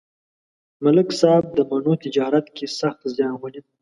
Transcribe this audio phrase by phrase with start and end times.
[0.83, 3.65] ملک صاحب د مڼو تجارت کې سخت زیان ولید